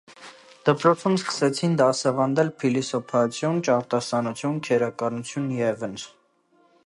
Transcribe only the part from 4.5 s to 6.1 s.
քերականություն ևն։